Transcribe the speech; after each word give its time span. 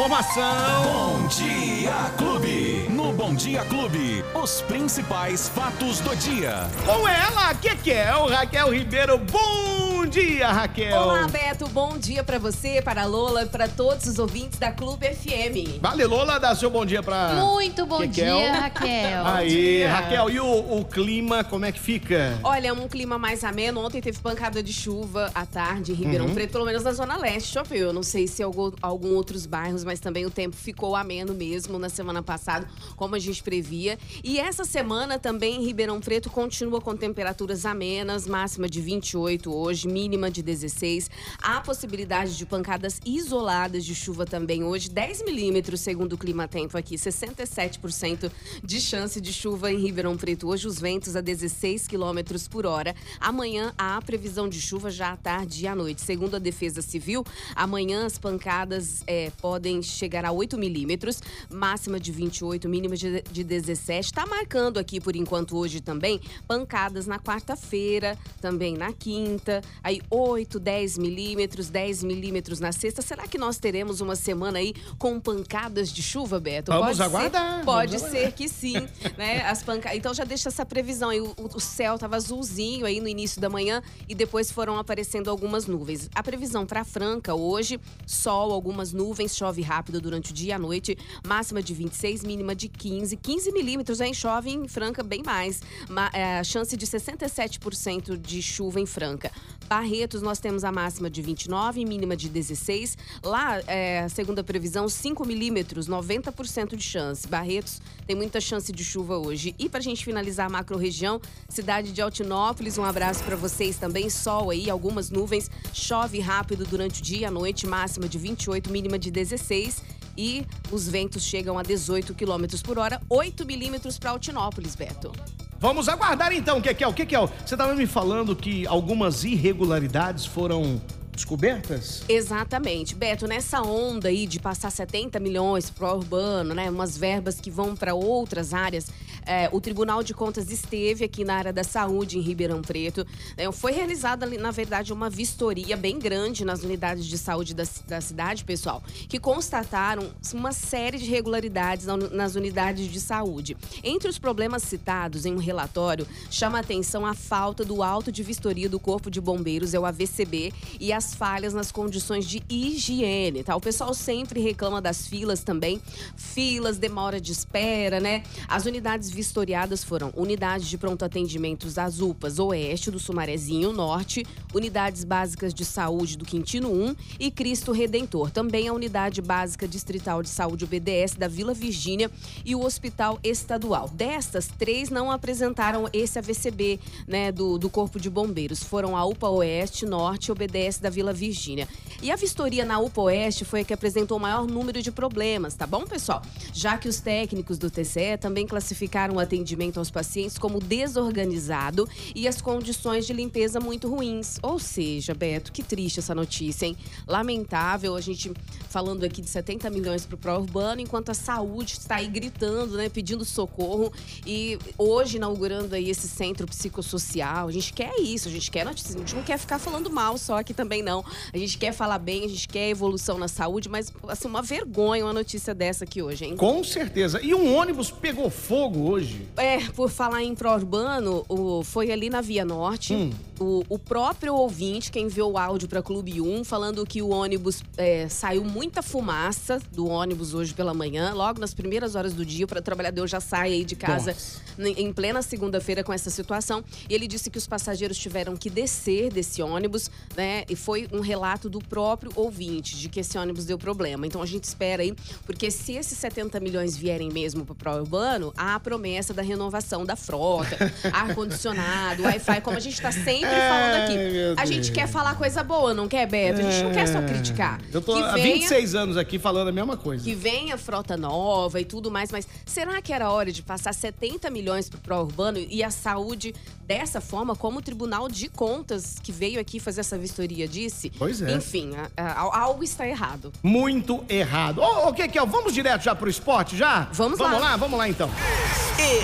informação. 0.00 0.82
Bom 0.84 1.26
Dia 1.28 1.92
Clube. 2.16 2.86
No 2.88 3.12
Bom 3.12 3.34
Dia 3.34 3.62
Clube, 3.66 4.24
os 4.34 4.62
principais 4.62 5.50
fatos 5.50 6.00
do 6.00 6.16
dia. 6.16 6.54
Com 6.86 7.06
ela, 7.06 7.52
Kekel, 7.54 8.26
Raquel 8.28 8.70
Ribeiro. 8.72 9.18
Bom 9.18 10.06
dia, 10.06 10.48
Raquel. 10.50 10.98
Olá, 11.02 11.28
Beto. 11.28 11.68
Bom 11.68 11.98
dia 11.98 12.24
pra 12.24 12.38
você, 12.38 12.80
para 12.80 13.02
a 13.02 13.04
Lola, 13.04 13.44
para 13.44 13.68
todos 13.68 14.06
os 14.06 14.18
ouvintes 14.18 14.58
da 14.58 14.72
Clube 14.72 15.06
FM. 15.06 15.78
Vale, 15.82 16.06
Lola, 16.06 16.40
dá 16.40 16.54
seu 16.54 16.70
bom 16.70 16.86
dia 16.86 17.02
pra 17.02 17.34
Muito 17.34 17.84
bom 17.84 17.98
Kekel. 17.98 18.38
dia, 18.38 18.52
Raquel. 18.54 19.26
Aí. 19.28 19.84
Raquel, 19.84 20.30
e 20.30 20.40
o, 20.40 20.78
o 20.78 20.84
clima, 20.86 21.44
como 21.44 21.66
é 21.66 21.72
que 21.72 21.78
fica? 21.78 22.38
Olha, 22.42 22.72
um 22.72 22.88
clima 22.88 23.18
mais 23.18 23.44
ameno. 23.44 23.84
Ontem 23.84 24.00
teve 24.00 24.18
pancada 24.18 24.62
de 24.62 24.72
chuva 24.72 25.30
à 25.34 25.44
tarde 25.44 25.92
em 25.92 25.94
Ribeirão 25.94 26.26
Uhum. 26.26 26.34
Preto, 26.34 26.52
pelo 26.52 26.64
menos 26.64 26.82
na 26.82 26.92
Zona 26.92 27.18
Leste. 27.18 27.52
Choveu. 27.52 27.88
Eu 27.88 27.92
não 27.92 28.02
sei 28.02 28.26
se 28.26 28.42
algum, 28.42 28.72
algum 28.80 29.14
outros 29.14 29.44
bairros, 29.44 29.84
mas 29.90 29.98
também 29.98 30.24
o 30.24 30.30
tempo 30.30 30.54
ficou 30.54 30.94
ameno 30.94 31.34
mesmo 31.34 31.76
na 31.76 31.88
semana 31.88 32.22
passada, 32.22 32.64
como 32.94 33.16
a 33.16 33.18
gente 33.18 33.42
previa. 33.42 33.98
E 34.22 34.38
essa 34.38 34.64
semana 34.64 35.18
também 35.18 35.64
Ribeirão 35.64 36.00
Preto 36.00 36.30
continua 36.30 36.80
com 36.80 36.96
temperaturas 36.96 37.66
amenas, 37.66 38.24
máxima 38.24 38.68
de 38.68 38.80
28 38.80 39.52
hoje, 39.52 39.88
mínima 39.88 40.30
de 40.30 40.44
16. 40.44 41.10
Há 41.42 41.60
possibilidade 41.60 42.36
de 42.36 42.46
pancadas 42.46 43.00
isoladas 43.04 43.84
de 43.84 43.92
chuva 43.92 44.24
também 44.24 44.62
hoje, 44.62 44.88
10 44.88 45.24
milímetros 45.24 45.80
segundo 45.80 46.12
o 46.12 46.18
Clima 46.18 46.46
Tempo 46.46 46.78
aqui, 46.78 46.94
67% 46.94 48.30
de 48.62 48.80
chance 48.80 49.20
de 49.20 49.32
chuva 49.32 49.72
em 49.72 49.78
Ribeirão 49.80 50.16
Preto. 50.16 50.46
Hoje 50.46 50.68
os 50.68 50.78
ventos 50.78 51.16
a 51.16 51.20
16 51.20 51.88
quilômetros 51.88 52.46
por 52.46 52.64
hora. 52.64 52.94
Amanhã 53.18 53.74
há 53.76 54.00
previsão 54.00 54.48
de 54.48 54.60
chuva 54.60 54.88
já 54.88 55.10
à 55.10 55.16
tarde 55.16 55.64
e 55.64 55.66
à 55.66 55.74
noite. 55.74 56.00
Segundo 56.00 56.36
a 56.36 56.38
Defesa 56.38 56.80
Civil, 56.80 57.24
amanhã 57.56 58.06
as 58.06 58.18
pancadas 58.18 59.02
eh, 59.06 59.32
podem 59.40 59.79
chegar 59.82 60.24
a 60.24 60.32
8 60.32 60.58
milímetros, 60.58 61.22
máxima 61.50 61.98
de 61.98 62.12
28, 62.12 62.68
mínima 62.68 62.96
de, 62.96 63.22
de 63.22 63.44
17. 63.44 64.06
Está 64.06 64.26
marcando 64.26 64.78
aqui 64.78 65.00
por 65.00 65.16
enquanto 65.16 65.56
hoje 65.56 65.80
também 65.80 66.20
pancadas 66.46 67.06
na 67.06 67.18
quarta-feira, 67.18 68.16
também 68.40 68.76
na 68.76 68.92
quinta, 68.92 69.62
aí 69.82 70.00
8, 70.10 70.58
10 70.58 70.98
milímetros, 70.98 71.68
10 71.68 72.04
milímetros 72.04 72.60
na 72.60 72.72
sexta. 72.72 73.02
Será 73.02 73.26
que 73.26 73.38
nós 73.38 73.58
teremos 73.58 74.00
uma 74.00 74.16
semana 74.16 74.58
aí 74.58 74.74
com 74.98 75.18
pancadas 75.20 75.92
de 75.92 76.02
chuva, 76.02 76.38
Beto? 76.38 76.72
Vamos 76.72 76.98
Pode 76.98 77.02
aguardar, 77.02 77.58
Ser, 77.58 77.64
pode 77.64 77.98
ser 77.98 78.32
que 78.32 78.48
sim, 78.48 78.74
né? 79.16 79.42
As 79.42 79.62
panca... 79.62 79.94
Então 79.94 80.12
já 80.12 80.24
deixa 80.24 80.48
essa 80.48 80.64
previsão 80.64 81.10
aí. 81.10 81.20
O, 81.20 81.34
o 81.36 81.60
céu 81.60 81.98
tava 81.98 82.16
azulzinho 82.16 82.86
aí 82.86 83.00
no 83.00 83.08
início 83.08 83.40
da 83.40 83.48
manhã 83.48 83.82
e 84.08 84.14
depois 84.14 84.50
foram 84.50 84.78
aparecendo 84.78 85.30
algumas 85.30 85.66
nuvens. 85.66 86.08
A 86.14 86.22
previsão 86.22 86.66
para 86.66 86.84
Franca 86.84 87.34
hoje, 87.34 87.80
sol, 88.06 88.52
algumas 88.52 88.92
nuvens, 88.92 89.36
chove 89.36 89.59
rápido 89.60 90.00
durante 90.00 90.30
o 90.30 90.34
dia 90.34 90.50
e 90.50 90.52
a 90.52 90.58
noite, 90.58 90.96
máxima 91.26 91.62
de 91.62 91.72
26, 91.74 92.24
mínima 92.24 92.54
de 92.54 92.68
15. 92.68 93.16
15 93.16 93.52
milímetros, 93.52 94.00
hein? 94.00 94.12
Chove 94.12 94.50
em 94.50 94.66
Franca 94.66 95.02
bem 95.02 95.22
mais. 95.24 95.62
Ma 95.88 96.10
é, 96.12 96.42
chance 96.42 96.76
de 96.76 96.86
67% 96.86 98.16
de 98.16 98.42
chuva 98.42 98.80
em 98.80 98.86
Franca. 98.86 99.30
Barretos, 99.70 100.20
nós 100.20 100.40
temos 100.40 100.64
a 100.64 100.72
máxima 100.72 101.08
de 101.08 101.22
29, 101.22 101.84
mínima 101.84 102.16
de 102.16 102.28
16. 102.28 102.98
Lá, 103.22 103.62
é, 103.68 104.08
segundo 104.08 104.40
a 104.40 104.42
previsão, 104.42 104.88
5 104.88 105.24
milímetros, 105.24 105.88
90% 105.88 106.74
de 106.74 106.82
chance. 106.82 107.28
Barretos 107.28 107.80
tem 108.04 108.16
muita 108.16 108.40
chance 108.40 108.72
de 108.72 108.84
chuva 108.84 109.16
hoje. 109.16 109.54
E 109.56 109.68
pra 109.68 109.78
gente 109.78 110.04
finalizar 110.04 110.46
a 110.46 110.48
macro-região, 110.50 111.20
cidade 111.48 111.92
de 111.92 112.02
Altinópolis, 112.02 112.78
um 112.78 112.84
abraço 112.84 113.22
pra 113.22 113.36
vocês 113.36 113.76
também. 113.76 114.10
Sol 114.10 114.50
aí, 114.50 114.68
algumas 114.68 115.08
nuvens. 115.08 115.48
Chove 115.72 116.18
rápido 116.18 116.66
durante 116.66 117.00
o 117.00 117.04
dia 117.04 117.20
e 117.20 117.24
a 117.24 117.30
noite, 117.30 117.64
máxima 117.64 118.08
de 118.08 118.18
28, 118.18 118.72
mínima 118.72 118.98
de 118.98 119.08
16. 119.08 119.84
E 120.18 120.44
os 120.72 120.88
ventos 120.88 121.22
chegam 121.22 121.56
a 121.56 121.62
18 121.62 122.12
quilômetros 122.12 122.60
por 122.60 122.76
hora, 122.76 123.00
8 123.08 123.46
milímetros 123.46 124.00
pra 124.00 124.10
Altinópolis, 124.10 124.74
Beto. 124.74 125.12
Vamos 125.60 125.90
aguardar 125.90 126.32
então, 126.32 126.58
Kekel. 126.58 126.90
Kekel, 126.94 127.30
você 127.44 127.54
estava 127.54 127.74
me 127.74 127.86
falando 127.86 128.34
que 128.34 128.66
algumas 128.66 129.24
irregularidades 129.24 130.24
foram 130.24 130.80
descobertas? 131.12 132.02
Exatamente. 132.08 132.94
Beto, 132.94 133.26
nessa 133.26 133.60
onda 133.60 134.08
aí 134.08 134.26
de 134.26 134.40
passar 134.40 134.70
70 134.70 135.20
milhões 135.20 135.68
pro 135.68 135.86
urbano, 135.86 136.54
né? 136.54 136.70
Umas 136.70 136.96
verbas 136.96 137.38
que 137.38 137.50
vão 137.50 137.76
para 137.76 137.92
outras 137.92 138.54
áreas. 138.54 138.90
É, 139.30 139.48
o 139.52 139.60
Tribunal 139.60 140.02
de 140.02 140.12
Contas 140.12 140.50
esteve 140.50 141.04
aqui 141.04 141.22
na 141.24 141.34
área 141.36 141.52
da 141.52 141.62
saúde 141.62 142.18
em 142.18 142.20
Ribeirão 142.20 142.60
Preto. 142.62 143.06
É, 143.36 143.50
foi 143.52 143.70
realizada, 143.70 144.26
ali, 144.26 144.36
na 144.36 144.50
verdade, 144.50 144.92
uma 144.92 145.08
vistoria 145.08 145.76
bem 145.76 146.00
grande 146.00 146.44
nas 146.44 146.64
unidades 146.64 147.06
de 147.06 147.16
saúde 147.16 147.54
da, 147.54 147.62
da 147.86 148.00
cidade, 148.00 148.42
pessoal, 148.44 148.82
que 149.08 149.20
constataram 149.20 150.10
uma 150.34 150.50
série 150.50 150.98
de 150.98 151.04
irregularidades 151.04 151.86
na- 151.86 151.96
nas 151.96 152.34
unidades 152.34 152.90
de 152.90 153.00
saúde. 153.00 153.56
Entre 153.84 154.08
os 154.08 154.18
problemas 154.18 154.64
citados 154.64 155.24
em 155.24 155.32
um 155.32 155.38
relatório, 155.38 156.08
chama 156.28 156.58
a 156.58 156.60
atenção 156.62 157.06
a 157.06 157.14
falta 157.14 157.64
do 157.64 157.84
auto 157.84 158.10
de 158.10 158.24
vistoria 158.24 158.68
do 158.68 158.80
Corpo 158.80 159.08
de 159.12 159.20
Bombeiros, 159.20 159.74
é 159.74 159.78
o 159.78 159.86
AVCB, 159.86 160.52
e 160.80 160.92
as 160.92 161.14
falhas 161.14 161.54
nas 161.54 161.70
condições 161.70 162.26
de 162.26 162.42
higiene, 162.48 163.44
tá? 163.44 163.54
O 163.54 163.60
pessoal 163.60 163.94
sempre 163.94 164.40
reclama 164.40 164.80
das 164.80 165.06
filas 165.06 165.44
também, 165.44 165.80
filas, 166.16 166.78
demora 166.78 167.20
de 167.20 167.30
espera, 167.30 168.00
né? 168.00 168.24
As 168.48 168.66
unidades 168.66 169.19
vistoriadas 169.20 169.84
foram 169.84 170.10
unidades 170.16 170.66
de 170.66 170.78
pronto 170.78 171.04
atendimentos 171.04 171.74
das 171.74 172.00
UPAs 172.00 172.38
Oeste 172.38 172.90
do 172.90 172.98
Sumarezinho 172.98 173.70
Norte, 173.70 174.26
unidades 174.54 175.04
básicas 175.04 175.52
de 175.52 175.62
saúde 175.62 176.16
do 176.16 176.24
Quintino 176.24 176.70
1 176.72 176.96
e 177.18 177.30
Cristo 177.30 177.70
Redentor. 177.70 178.30
Também 178.30 178.66
a 178.66 178.72
unidade 178.72 179.20
básica 179.20 179.68
distrital 179.68 180.22
de 180.22 180.30
saúde 180.30 180.64
BDS 180.64 181.16
da 181.16 181.28
Vila 181.28 181.52
Virgínia 181.52 182.10
e 182.46 182.54
o 182.54 182.64
Hospital 182.64 183.20
Estadual. 183.22 183.90
Destas, 183.92 184.48
três 184.58 184.88
não 184.88 185.10
apresentaram 185.10 185.86
esse 185.92 186.18
AVCB, 186.18 186.80
né, 187.06 187.30
do, 187.30 187.58
do 187.58 187.68
Corpo 187.68 188.00
de 188.00 188.08
Bombeiros. 188.08 188.64
Foram 188.64 188.96
a 188.96 189.04
UPA 189.04 189.28
Oeste, 189.28 189.84
Norte 189.84 190.28
e 190.28 190.32
o 190.32 190.34
BDS 190.34 190.78
da 190.78 190.88
Vila 190.88 191.12
Virgínia. 191.12 191.68
E 192.00 192.10
a 192.10 192.16
vistoria 192.16 192.64
na 192.64 192.78
UPA 192.78 193.02
Oeste 193.02 193.44
foi 193.44 193.60
a 193.60 193.64
que 193.64 193.74
apresentou 193.74 194.16
o 194.16 194.20
maior 194.20 194.46
número 194.46 194.80
de 194.80 194.90
problemas, 194.90 195.54
tá 195.54 195.66
bom, 195.66 195.84
pessoal? 195.84 196.22
Já 196.54 196.78
que 196.78 196.88
os 196.88 197.00
técnicos 197.00 197.58
do 197.58 197.70
TCE 197.70 198.16
também 198.18 198.46
classificaram 198.46 199.09
o 199.12 199.18
atendimento 199.18 199.78
aos 199.78 199.90
pacientes 199.90 200.38
como 200.38 200.60
desorganizado 200.60 201.88
e 202.14 202.26
as 202.28 202.40
condições 202.40 203.06
de 203.06 203.12
limpeza 203.12 203.60
muito 203.60 203.88
ruins. 203.88 204.38
Ou 204.42 204.58
seja, 204.58 205.14
Beto, 205.14 205.52
que 205.52 205.62
triste 205.62 205.98
essa 205.98 206.14
notícia, 206.14 206.66
hein? 206.66 206.76
Lamentável, 207.06 207.96
a 207.96 208.00
gente 208.00 208.32
falando 208.68 209.04
aqui 209.04 209.20
de 209.20 209.28
70 209.28 209.68
milhões 209.70 210.06
para 210.06 210.14
o 210.14 210.18
pró-urbano, 210.18 210.80
enquanto 210.80 211.10
a 211.10 211.14
saúde 211.14 211.72
está 211.72 211.96
aí 211.96 212.06
gritando, 212.06 212.76
né, 212.76 212.88
pedindo 212.88 213.24
socorro. 213.24 213.92
E 214.24 214.58
hoje 214.78 215.16
inaugurando 215.16 215.74
aí 215.74 215.90
esse 215.90 216.08
centro 216.08 216.46
psicossocial, 216.46 217.48
a 217.48 217.52
gente 217.52 217.72
quer 217.72 217.98
isso, 218.00 218.28
a 218.28 218.30
gente 218.30 218.50
quer 218.50 218.64
notícia, 218.64 218.94
a 218.94 218.98
gente 218.98 219.14
não 219.14 219.22
quer 219.22 219.38
ficar 219.38 219.58
falando 219.58 219.90
mal 219.90 220.16
só 220.16 220.38
aqui 220.38 220.54
também 220.54 220.82
não. 220.82 221.04
A 221.32 221.36
gente 221.36 221.58
quer 221.58 221.72
falar 221.72 221.98
bem, 221.98 222.24
a 222.24 222.28
gente 222.28 222.48
quer 222.48 222.68
evolução 222.68 223.18
na 223.18 223.28
saúde, 223.28 223.68
mas 223.68 223.92
assim, 224.08 224.28
uma 224.28 224.42
vergonha 224.42 225.04
uma 225.04 225.12
notícia 225.12 225.54
dessa 225.54 225.84
aqui 225.84 226.02
hoje, 226.02 226.24
hein? 226.24 226.36
Com 226.36 226.62
certeza. 226.62 227.20
E 227.22 227.34
um 227.34 227.54
ônibus 227.54 227.90
pegou 227.90 228.30
fogo 228.30 228.89
hoje. 228.90 229.26
É, 229.36 229.58
por 229.70 229.90
falar 229.90 230.22
em 230.22 230.34
pró-urbano, 230.34 231.24
foi 231.64 231.90
ali 231.90 232.10
na 232.10 232.20
Via 232.20 232.44
Norte. 232.44 232.94
Hum. 232.94 233.10
O, 233.38 233.64
o 233.70 233.78
próprio 233.78 234.34
ouvinte 234.34 234.92
que 234.92 235.00
enviou 235.00 235.32
o 235.32 235.38
áudio 235.38 235.66
para 235.66 235.82
Clube 235.82 236.20
1, 236.20 236.44
falando 236.44 236.84
que 236.84 237.00
o 237.00 237.08
ônibus 237.08 237.62
é, 237.76 238.06
saiu 238.08 238.44
muita 238.44 238.82
fumaça 238.82 239.58
do 239.72 239.86
ônibus 239.86 240.34
hoje 240.34 240.52
pela 240.52 240.74
manhã, 240.74 241.14
logo 241.14 241.40
nas 241.40 241.54
primeiras 241.54 241.94
horas 241.94 242.12
do 242.12 242.24
dia. 242.24 242.44
O 242.44 242.62
trabalhador 242.62 243.06
já 243.06 243.18
sai 243.18 243.52
aí 243.52 243.64
de 243.64 243.76
casa 243.76 244.14
em 244.58 244.92
plena 244.92 245.22
segunda-feira 245.22 245.82
com 245.82 245.92
essa 245.92 246.10
situação. 246.10 246.62
E 246.88 246.94
ele 246.94 247.06
disse 247.06 247.30
que 247.30 247.38
os 247.38 247.46
passageiros 247.46 247.96
tiveram 247.96 248.36
que 248.36 248.50
descer 248.50 249.10
desse 249.10 249.40
ônibus, 249.40 249.90
né? 250.14 250.44
E 250.48 250.54
foi 250.54 250.86
um 250.92 251.00
relato 251.00 251.48
do 251.48 251.60
próprio 251.60 252.12
ouvinte 252.14 252.76
de 252.76 252.90
que 252.90 253.00
esse 253.00 253.16
ônibus 253.16 253.46
deu 253.46 253.56
problema. 253.56 254.06
Então 254.06 254.20
a 254.20 254.26
gente 254.26 254.44
espera 254.44 254.82
aí, 254.82 254.94
porque 255.24 255.50
se 255.50 255.72
esses 255.72 255.96
70 255.96 256.38
milhões 256.40 256.76
vierem 256.76 257.10
mesmo 257.10 257.46
para 257.46 257.52
o 257.52 257.56
pró-urbano, 257.56 258.32
há 258.36 258.54
a 258.54 258.60
promessa 258.60 258.79
da 259.14 259.22
renovação 259.22 259.84
da 259.84 259.94
frota, 259.94 260.72
ar-condicionado, 260.92 262.02
Wi-Fi, 262.04 262.40
como 262.40 262.56
a 262.56 262.60
gente 262.60 262.74
está 262.74 262.90
sempre 262.90 263.28
falando 263.30 263.84
aqui. 263.84 263.96
A 264.36 264.44
gente 264.46 264.72
quer 264.72 264.88
falar 264.88 265.14
coisa 265.16 265.42
boa, 265.42 265.74
não 265.74 265.86
quer, 265.86 266.06
Beto? 266.06 266.40
A 266.40 266.50
gente 266.50 266.64
não 266.64 266.72
quer 266.72 266.86
só 266.86 267.00
criticar. 267.02 267.60
Eu 267.72 267.80
tô 267.80 267.94
que 267.94 268.02
há 268.02 268.12
venha, 268.12 268.34
26 268.34 268.74
anos 268.74 268.96
aqui 268.96 269.18
falando 269.18 269.48
a 269.48 269.52
mesma 269.52 269.76
coisa. 269.76 270.04
que 270.04 270.14
venha 270.14 270.56
frota 270.56 270.96
nova 270.96 271.60
e 271.60 271.64
tudo 271.64 271.90
mais, 271.90 272.10
mas 272.10 272.26
será 272.46 272.80
que 272.80 272.92
era 272.92 273.10
hora 273.10 273.30
de 273.30 273.42
passar 273.42 273.72
70 273.72 274.30
milhões 274.30 274.68
para 274.68 274.78
o 274.78 274.80
pró-urbano 274.80 275.38
e 275.38 275.62
a 275.62 275.70
saúde 275.70 276.34
dessa 276.70 277.00
forma, 277.00 277.34
como 277.34 277.58
o 277.58 277.62
Tribunal 277.62 278.08
de 278.08 278.28
Contas, 278.28 278.94
que 279.02 279.10
veio 279.10 279.40
aqui 279.40 279.58
fazer 279.58 279.80
essa 279.80 279.98
vistoria, 279.98 280.46
disse? 280.46 280.88
Pois 280.96 281.20
é. 281.20 281.32
Enfim, 281.32 281.72
a- 281.96 282.02
a- 282.12 282.38
algo 282.42 282.62
está 282.62 282.86
errado. 282.86 283.32
Muito 283.42 284.04
errado. 284.08 284.60
Ô, 284.60 284.86
ô, 284.88 284.92
Kekel, 284.92 285.26
vamos 285.26 285.52
direto 285.52 285.82
já 285.82 285.96
pro 285.96 286.08
esporte, 286.08 286.56
já? 286.56 286.86
Vamos 286.92 287.18
vamos 287.18 287.40
lá. 287.40 287.50
lá. 287.50 287.56
Vamos 287.56 287.76
lá, 287.76 287.88
então. 287.88 288.08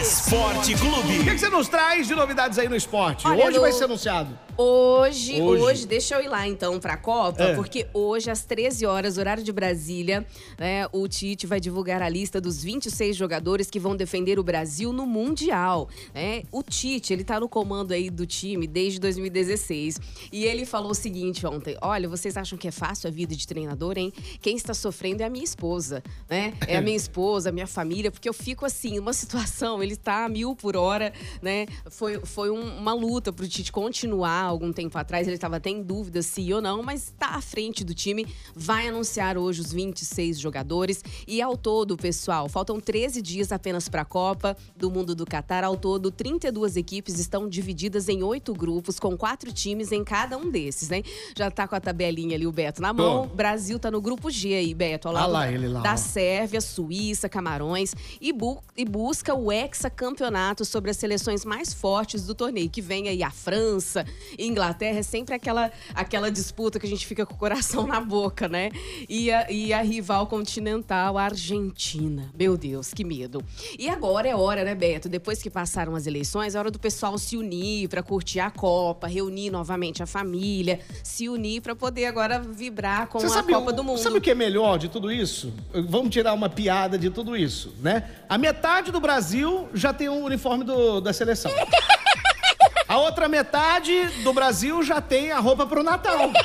Esporte 0.00 0.74
O 0.74 0.78
que, 0.78 0.86
Clube. 0.88 1.24
que 1.24 1.38
você 1.38 1.48
nos 1.48 1.66
traz 1.68 2.06
de 2.06 2.14
novidades 2.14 2.56
aí 2.56 2.68
no 2.68 2.76
esporte? 2.76 3.26
Olha, 3.26 3.44
Hoje 3.46 3.56
no- 3.56 3.62
vai 3.62 3.72
ser 3.72 3.84
anunciado. 3.84 4.38
Hoje, 4.58 5.40
Hoje. 5.42 5.62
hoje, 5.62 5.86
deixa 5.86 6.14
eu 6.14 6.24
ir 6.24 6.28
lá 6.28 6.48
então 6.48 6.80
pra 6.80 6.96
Copa, 6.96 7.42
É. 7.42 7.54
porque 7.54 7.86
hoje, 7.92 8.30
às 8.30 8.42
13 8.44 8.86
horas, 8.86 9.18
horário 9.18 9.42
de 9.42 9.52
Brasília, 9.52 10.26
né, 10.58 10.86
o 10.92 11.06
Tite 11.06 11.46
vai 11.46 11.60
divulgar 11.60 12.00
a 12.00 12.08
lista 12.08 12.40
dos 12.40 12.62
26 12.62 13.14
jogadores 13.16 13.68
que 13.70 13.78
vão 13.78 13.94
defender 13.94 14.38
o 14.38 14.42
Brasil 14.42 14.92
no 14.92 15.06
Mundial. 15.06 15.88
né? 16.14 16.42
O 16.50 16.62
Tite, 16.62 17.12
ele 17.12 17.22
tá 17.22 17.38
no 17.38 17.48
comando 17.48 17.92
aí 17.92 18.08
do 18.08 18.24
time 18.26 18.66
desde 18.66 18.98
2016. 18.98 20.00
E 20.32 20.44
ele 20.44 20.64
falou 20.64 20.92
o 20.92 20.94
seguinte 20.94 21.46
ontem: 21.46 21.76
olha, 21.82 22.08
vocês 22.08 22.36
acham 22.36 22.56
que 22.58 22.66
é 22.68 22.70
fácil 22.70 23.08
a 23.08 23.10
vida 23.10 23.34
de 23.36 23.46
treinador, 23.46 23.98
hein? 23.98 24.12
Quem 24.40 24.56
está 24.56 24.72
sofrendo 24.72 25.22
é 25.22 25.26
a 25.26 25.30
minha 25.30 25.44
esposa, 25.44 26.02
né? 26.28 26.54
É 26.66 26.76
a 26.76 26.80
minha 26.80 26.96
esposa, 26.96 27.50
a 27.50 27.52
minha 27.52 27.66
família, 27.66 28.10
porque 28.10 28.28
eu 28.28 28.32
fico 28.34 28.64
assim, 28.64 28.96
numa 28.96 29.12
situação, 29.12 29.82
ele 29.82 29.96
tá 29.96 30.24
a 30.24 30.28
mil 30.28 30.56
por 30.56 30.76
hora, 30.76 31.12
né? 31.42 31.66
Foi, 31.90 32.20
foi 32.24 32.50
um- 32.50 32.78
uma 32.78 32.94
luta 32.94 33.32
pro 33.32 33.46
Tite 33.46 33.70
continuar 33.70 34.45
algum 34.48 34.72
tempo 34.72 34.96
atrás. 34.98 35.26
Ele 35.26 35.36
estava 35.36 35.56
até 35.56 35.70
em 35.70 35.82
dúvida 35.82 36.22
se 36.22 36.52
ou 36.52 36.60
não, 36.60 36.82
mas 36.82 37.04
está 37.04 37.28
à 37.36 37.40
frente 37.40 37.84
do 37.84 37.94
time. 37.94 38.26
Vai 38.54 38.88
anunciar 38.88 39.36
hoje 39.38 39.60
os 39.60 39.72
26 39.72 40.38
jogadores. 40.38 41.02
E 41.26 41.40
ao 41.42 41.56
todo, 41.56 41.96
pessoal, 41.96 42.48
faltam 42.48 42.80
13 42.80 43.20
dias 43.22 43.52
apenas 43.52 43.88
para 43.88 44.02
a 44.02 44.04
Copa 44.04 44.56
do 44.76 44.90
Mundo 44.90 45.14
do 45.14 45.24
Catar. 45.26 45.64
Ao 45.64 45.76
todo, 45.76 46.10
32 46.10 46.76
equipes 46.76 47.18
estão 47.18 47.48
divididas 47.48 48.08
em 48.08 48.22
oito 48.22 48.52
grupos, 48.54 48.98
com 48.98 49.16
quatro 49.16 49.52
times 49.52 49.92
em 49.92 50.02
cada 50.04 50.36
um 50.38 50.50
desses, 50.50 50.88
né? 50.88 51.02
Já 51.36 51.50
tá 51.50 51.66
com 51.68 51.74
a 51.74 51.80
tabelinha 51.80 52.34
ali, 52.36 52.46
o 52.46 52.52
Beto 52.52 52.80
na 52.82 52.92
mão. 52.92 53.26
Brasil 53.28 53.78
tá 53.78 53.90
no 53.90 54.00
grupo 54.00 54.30
G 54.30 54.54
aí, 54.54 54.74
Beto, 54.74 55.08
ao 55.08 55.16
Ah 55.16 55.20
lado 55.20 55.32
lá, 55.32 55.40
da- 55.46 55.52
ele 55.52 55.68
lá, 55.68 55.80
da 55.80 55.92
ó. 55.94 55.96
Sérvia, 55.96 56.60
Suíça, 56.60 57.28
Camarões 57.28 57.94
e, 58.20 58.32
bu- 58.32 58.62
e 58.76 58.84
busca 58.84 59.34
o 59.34 59.50
hexacampeonato 59.52 60.64
sobre 60.64 60.90
as 60.90 60.96
seleções 60.96 61.44
mais 61.44 61.72
fortes 61.72 62.24
do 62.26 62.34
torneio, 62.34 62.68
que 62.70 62.80
vem 62.82 63.08
aí 63.08 63.22
a 63.22 63.30
França, 63.30 64.04
Inglaterra, 64.38 64.98
é 64.98 65.02
sempre 65.02 65.34
aquela, 65.34 65.70
aquela 65.94 66.30
disputa 66.30 66.78
que 66.78 66.86
a 66.86 66.88
gente 66.88 67.06
fica 67.06 67.24
com 67.26 67.34
o 67.34 67.38
coração 67.38 67.86
na 67.86 68.00
boca, 68.00 68.48
né? 68.48 68.70
E 69.08 69.30
a, 69.30 69.50
e 69.50 69.72
a 69.72 69.82
rival 69.82 70.26
continental, 70.26 71.16
a 71.18 71.24
Argentina. 71.24 72.30
Meu 72.38 72.56
Deus, 72.56 72.92
que 72.92 73.04
medo. 73.04 73.42
E 73.78 73.88
agora 73.88 74.28
é 74.28 74.34
hora, 74.34 74.64
né, 74.64 74.74
Beto? 74.74 75.08
Depois 75.08 75.42
que 75.42 75.48
passaram 75.50 75.94
as 75.94 76.06
eleições, 76.06 76.54
é 76.54 76.58
hora 76.58 76.70
do 76.70 76.78
pessoal 76.78 77.16
se 77.18 77.36
unir 77.36 77.88
para 77.88 78.02
curtir 78.02 78.40
a 78.40 78.50
Copa, 78.50 79.06
reunir 79.06 79.50
novamente 79.50 80.02
a 80.02 80.06
família, 80.06 80.80
se 81.02 81.28
unir 81.28 81.60
para 81.62 81.74
poder 81.74 82.06
agora 82.06 82.38
vibrar 82.40 83.06
com 83.08 83.18
Você 83.20 83.38
a 83.38 83.42
Copa 83.42 83.70
o- 83.70 83.72
do 83.72 83.84
Mundo. 83.84 83.98
sabe 83.98 84.18
o 84.18 84.20
que 84.20 84.30
é 84.30 84.34
melhor 84.34 84.78
de 84.78 84.88
tudo 84.88 85.10
isso? 85.10 85.52
Vamos 85.88 86.10
tirar 86.10 86.32
uma 86.34 86.48
piada 86.48 86.98
de 86.98 87.10
tudo 87.10 87.36
isso, 87.36 87.74
né? 87.80 88.08
A 88.28 88.36
metade 88.38 88.90
do 88.90 89.00
Brasil 89.00 89.68
já 89.74 89.92
tem 89.92 90.08
um 90.08 90.22
uniforme 90.24 90.64
do- 90.64 91.00
da 91.00 91.12
seleção. 91.12 91.50
A 92.96 92.98
outra 92.98 93.28
metade 93.28 94.06
do 94.24 94.32
Brasil 94.32 94.82
já 94.82 95.02
tem 95.02 95.30
a 95.30 95.38
roupa 95.38 95.66
pro 95.66 95.82
Natal. 95.82 96.30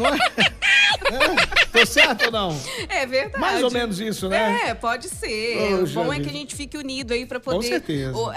É? 0.00 1.61
Tô 1.72 1.86
certo 1.86 2.26
ou 2.26 2.30
não? 2.30 2.60
É 2.88 3.06
verdade. 3.06 3.40
Mais 3.40 3.62
ou 3.62 3.70
menos 3.70 3.98
isso, 3.98 4.28
né? 4.28 4.68
É, 4.68 4.74
pode 4.74 5.08
ser. 5.08 5.56
Ô, 5.58 5.84
o 5.84 5.86
bom 5.88 6.12
é 6.12 6.20
que 6.20 6.28
a 6.28 6.32
gente 6.32 6.54
fique 6.54 6.76
unido 6.76 7.12
aí 7.12 7.24
pra 7.26 7.40
poder 7.40 7.82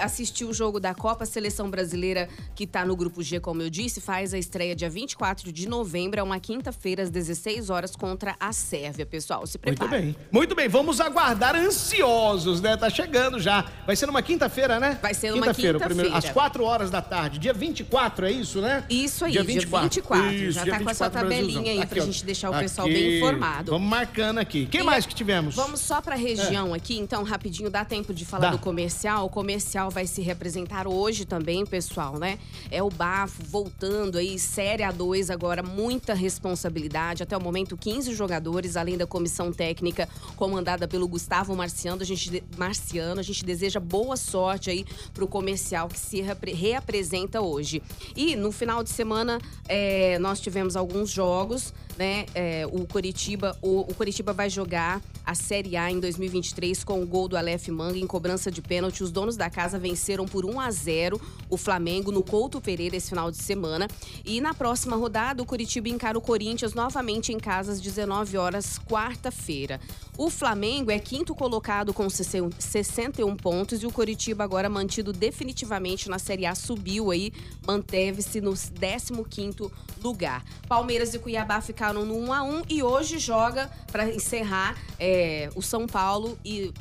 assistir 0.00 0.44
o 0.44 0.52
jogo 0.54 0.80
da 0.80 0.94
Copa. 0.94 1.24
A 1.24 1.26
seleção 1.26 1.70
brasileira, 1.70 2.28
que 2.54 2.66
tá 2.66 2.84
no 2.84 2.96
grupo 2.96 3.22
G, 3.22 3.38
como 3.40 3.60
eu 3.62 3.68
disse, 3.70 4.00
faz 4.00 4.32
a 4.32 4.38
estreia 4.38 4.74
dia 4.74 4.88
24 4.88 5.52
de 5.52 5.68
novembro, 5.68 6.18
é 6.20 6.22
uma 6.22 6.38
quinta-feira, 6.40 7.02
às 7.02 7.10
16 7.10 7.68
horas, 7.70 7.94
contra 7.94 8.34
a 8.40 8.52
Sérvia, 8.52 9.04
pessoal. 9.04 9.46
Se 9.46 9.58
Muito 9.64 9.78
prepare. 9.78 10.02
bem. 10.02 10.16
Muito 10.30 10.54
bem, 10.54 10.68
vamos 10.68 11.00
aguardar 11.00 11.54
ansiosos, 11.56 12.60
né? 12.60 12.76
Tá 12.76 12.88
chegando 12.88 13.38
já. 13.40 13.64
Vai 13.86 13.96
ser 13.96 14.06
numa 14.06 14.22
quinta-feira, 14.22 14.80
né? 14.80 14.98
Vai 15.02 15.14
ser 15.14 15.30
numa 15.30 15.52
primeiro, 15.52 15.78
quinta-feira. 15.78 16.16
às 16.16 16.30
4 16.30 16.64
horas 16.64 16.90
da 16.90 17.02
tarde. 17.02 17.38
Dia 17.38 17.52
24, 17.52 18.26
é 18.26 18.32
isso, 18.32 18.60
né? 18.60 18.84
Isso 18.88 19.24
aí, 19.24 19.32
dia 19.32 19.42
dia 19.42 19.54
24. 19.54 19.88
24. 19.88 20.32
Isso, 20.32 20.52
Já 20.52 20.62
dia 20.64 20.72
tá 20.74 20.80
com 20.84 20.90
essa 20.90 21.04
24, 21.04 21.28
Brasilzão. 21.28 21.52
tabelinha 21.62 21.82
aí 21.82 21.86
pra 21.86 22.02
ó. 22.02 22.06
gente 22.06 22.24
deixar 22.24 22.50
o 22.50 22.58
pessoal 22.58 22.86
Aqui. 22.86 22.94
bem 22.94 23.06
informado. 23.08 23.25
Vamos 23.70 23.88
marcando 23.88 24.38
aqui. 24.38 24.66
Quem 24.66 24.80
E 24.80 24.84
mais 24.84 25.06
que 25.06 25.14
tivemos? 25.14 25.54
Vamos 25.54 25.80
só 25.80 26.00
pra 26.00 26.14
região 26.14 26.72
aqui, 26.72 26.98
então, 26.98 27.22
rapidinho, 27.22 27.70
dá 27.70 27.84
tempo 27.84 28.14
de 28.14 28.24
falar 28.24 28.50
Dá. 28.50 28.50
do 28.52 28.58
comercial. 28.58 29.26
O 29.26 29.28
comercial 29.28 29.90
vai 29.90 30.06
se 30.06 30.22
representar 30.22 30.86
hoje 30.86 31.24
também, 31.24 31.64
pessoal, 31.64 32.18
né? 32.18 32.38
É 32.70 32.82
o 32.82 32.90
Bafo 32.90 33.42
voltando 33.44 34.18
aí, 34.18 34.38
Série 34.38 34.82
A2 34.82 35.32
agora, 35.32 35.62
muita 35.62 36.14
responsabilidade. 36.14 37.22
Até 37.22 37.36
o 37.36 37.40
momento, 37.40 37.76
15 37.76 38.14
jogadores, 38.14 38.76
além 38.76 38.96
da 38.96 39.06
comissão 39.06 39.52
técnica 39.52 40.08
comandada 40.36 40.86
pelo 40.86 41.08
Gustavo 41.08 41.54
Marciano. 41.56 42.02
A 42.02 42.04
gente, 42.04 42.42
Marciano, 42.56 43.20
a 43.20 43.22
gente 43.22 43.44
deseja 43.44 43.80
boa 43.80 44.16
sorte 44.16 44.70
aí 44.70 44.84
pro 45.12 45.26
comercial 45.26 45.88
que 45.88 45.98
se 45.98 46.20
reapresenta 46.20 47.40
hoje. 47.40 47.82
E 48.14 48.36
no 48.36 48.52
final 48.52 48.82
de 48.82 48.90
semana, 48.90 49.38
é, 49.68 50.18
nós 50.18 50.40
tivemos 50.40 50.76
alguns 50.76 51.10
jogos, 51.10 51.72
né? 51.98 52.26
É, 52.34 52.66
o 52.70 52.86
Coritiba, 53.16 53.56
o, 53.62 53.80
o 53.80 53.94
Coritiba 53.94 54.34
vai 54.34 54.50
jogar 54.50 55.00
a 55.24 55.34
Série 55.34 55.74
A 55.74 55.90
em 55.90 55.98
2023 55.98 56.84
com 56.84 57.02
o 57.02 57.06
gol 57.06 57.26
do 57.26 57.36
Aleph 57.36 57.68
Manga 57.68 57.98
em 57.98 58.06
cobrança 58.06 58.50
de 58.50 58.60
pênalti. 58.60 59.02
Os 59.02 59.10
donos 59.10 59.36
da 59.38 59.48
casa 59.48 59.78
venceram 59.78 60.26
por 60.26 60.44
1 60.44 60.60
a 60.60 60.70
0 60.70 61.20
o 61.48 61.56
Flamengo 61.56 62.12
no 62.12 62.22
Couto 62.22 62.60
Pereira 62.60 62.94
esse 62.94 63.08
final 63.08 63.30
de 63.30 63.38
semana. 63.38 63.88
E 64.22 64.38
na 64.38 64.52
próxima 64.52 64.96
rodada, 64.96 65.42
o 65.42 65.46
Coritiba 65.46 65.88
encara 65.88 66.18
o 66.18 66.20
Corinthians 66.20 66.74
novamente 66.74 67.32
em 67.32 67.38
casa 67.38 67.72
às 67.72 67.80
19 67.80 68.36
horas, 68.36 68.78
quarta-feira. 68.78 69.80
O 70.18 70.28
Flamengo 70.28 70.90
é 70.90 70.98
quinto 70.98 71.34
colocado 71.34 71.94
com 71.94 72.08
61 72.10 73.34
pontos 73.36 73.82
e 73.82 73.86
o 73.86 73.92
Coritiba 73.92 74.44
agora 74.44 74.68
mantido 74.68 75.12
definitivamente 75.12 76.08
na 76.08 76.18
Série 76.18 76.46
A 76.46 76.54
subiu 76.54 77.10
aí, 77.10 77.32
manteve-se 77.66 78.40
no 78.40 78.52
15º 78.52 79.70
lugar. 80.02 80.44
Palmeiras 80.68 81.14
e 81.14 81.18
Cuiabá 81.18 81.60
ficaram 81.60 82.04
no 82.04 82.16
1 82.16 82.32
a 82.32 82.42
1 82.42 82.62
e 82.68 82.82
hoje 82.82 83.05
joga 83.06 83.70
para 83.90 84.08
encerrar 84.08 84.76
é, 84.98 85.48
o 85.54 85.62
São 85.62 85.86
Paulo 85.86 86.38
e 86.44 86.72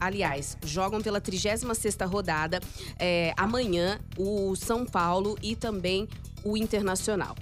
Aliás, 0.00 0.56
jogam 0.64 1.02
pela 1.02 1.20
36ª 1.20 2.08
rodada 2.08 2.58
é, 2.98 3.34
amanhã 3.36 4.00
o 4.16 4.56
São 4.56 4.86
Paulo 4.86 5.38
e 5.42 5.54
também 5.54 6.08
o 6.42 6.56
Internacional. 6.56 7.36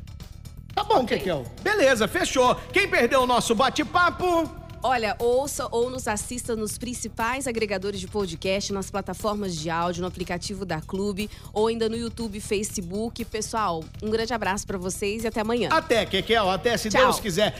Tá 0.74 0.82
bom, 0.82 1.06
Kekel. 1.06 1.44
Beleza, 1.62 2.08
fechou. 2.08 2.56
Quem 2.72 2.88
perdeu 2.88 3.22
o 3.22 3.26
nosso 3.26 3.54
bate-papo? 3.54 4.48
Olha, 4.80 5.16
ouça 5.18 5.66
ou 5.72 5.90
nos 5.90 6.06
assista 6.06 6.54
nos 6.54 6.78
principais 6.78 7.48
agregadores 7.48 7.98
de 7.98 8.06
podcast, 8.06 8.72
nas 8.72 8.88
plataformas 8.88 9.56
de 9.56 9.68
áudio, 9.68 10.02
no 10.02 10.06
aplicativo 10.06 10.64
da 10.64 10.80
Clube 10.80 11.28
ou 11.52 11.66
ainda 11.66 11.88
no 11.88 11.96
YouTube, 11.96 12.40
Facebook. 12.40 13.24
Pessoal, 13.24 13.82
um 14.00 14.08
grande 14.08 14.32
abraço 14.32 14.64
pra 14.66 14.78
vocês 14.78 15.24
e 15.24 15.26
até 15.26 15.40
amanhã. 15.40 15.68
Até, 15.72 16.06
Kekel. 16.06 16.48
Até, 16.48 16.76
se 16.76 16.90
Tchau. 16.90 17.02
Deus 17.02 17.18
quiser. 17.18 17.54